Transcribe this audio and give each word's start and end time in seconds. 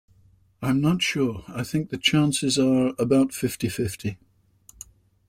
I'm 0.63 0.81
not 0.81 1.03
sure; 1.03 1.43
I 1.47 1.63
think 1.63 1.91
the 1.91 1.97
chances 1.99 2.57
are 2.57 2.93
about 2.97 3.35
fifty-fifty 3.35 4.17